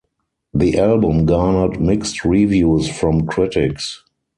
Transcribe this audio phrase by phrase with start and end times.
[0.51, 4.03] The album garnered mixed reviews from critics.